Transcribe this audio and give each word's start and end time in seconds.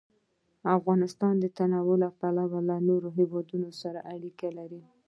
افغانستان 0.77 1.33
د 1.39 1.45
تنوع 1.57 1.89
له 2.03 2.09
پلوه 2.19 2.59
له 2.69 2.75
نورو 2.89 3.07
هېوادونو 3.17 3.69
سره 3.81 3.99
اړیکې 4.13 4.49
لري. 4.57 4.81